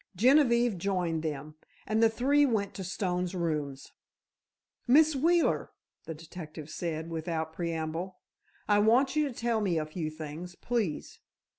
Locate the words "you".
9.15-9.27